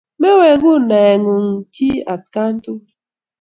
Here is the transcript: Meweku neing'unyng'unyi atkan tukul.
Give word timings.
Meweku 0.21 0.71
neing'unyng'unyi 0.87 1.89
atkan 2.13 2.53
tukul. 2.63 2.87